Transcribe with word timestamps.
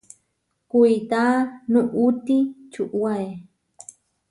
Kuitá 0.71 1.23
nuʼuti 1.71 2.37
čuʼwaé. 2.71 3.27